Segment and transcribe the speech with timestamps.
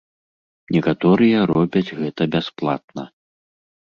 [0.75, 3.03] Некаторыя робяць гэта бясплатна.